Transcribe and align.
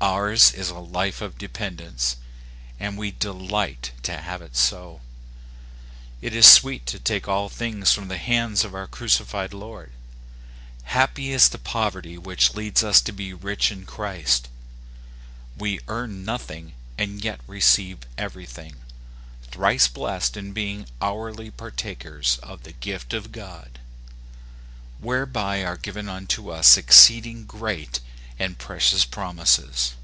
Ours 0.00 0.52
is 0.54 0.70
a 0.70 0.78
life 0.78 1.20
of 1.20 1.38
dependence, 1.38 2.18
and 2.78 2.96
we 2.96 3.10
de 3.10 3.32
light 3.32 3.90
to 4.04 4.16
have 4.16 4.40
it 4.40 4.54
so. 4.56 5.00
It 6.22 6.32
is 6.36 6.46
sweet 6.48 6.86
to 6.86 7.00
take 7.00 7.26
all 7.26 7.48
things 7.48 7.90
from 7.90 8.06
the 8.06 8.16
hands 8.16 8.62
of 8.64 8.76
our 8.76 8.86
crucified 8.86 9.52
Lord. 9.52 9.90
Happy 10.84 11.32
is 11.32 11.48
the 11.48 11.58
poverty 11.58 12.16
which 12.16 12.54
leads 12.54 12.84
us 12.84 13.00
to 13.02 13.12
be 13.12 13.34
rich 13.34 13.72
in 13.72 13.86
Christ. 13.86 14.46
We 15.56 15.80
earn 15.88 16.24
nothing, 16.24 16.74
and 16.96 17.24
yet 17.24 17.40
receive 17.48 17.98
everything, 18.16 18.76
thrice 19.50 19.88
blest 19.88 20.36
in 20.36 20.52
being 20.52 20.86
hourly 21.02 21.50
partakers 21.50 22.38
of 22.40 22.62
the 22.62 22.72
gift 22.72 23.12
of 23.12 23.32
God." 23.32 23.80
Whereby 25.00 25.64
are 25.64 25.76
given 25.76 26.08
unto 26.08 26.50
us 26.52 26.76
exceeding 26.76 27.46
great 27.46 27.98
and 28.40 28.56
precious 28.56 29.04
promises." 29.04 29.96